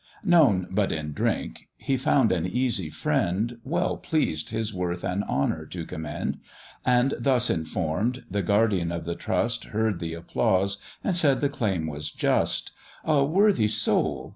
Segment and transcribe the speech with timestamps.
[0.23, 5.67] Known but in drink, he found an easy friend, Well pleased his worth and honour
[5.67, 6.39] to commend:
[6.83, 11.85] And thus inform'd, the guardian of the trust Heard the applause, and said the claim
[11.85, 12.71] was just,
[13.05, 14.29] A worthy soul!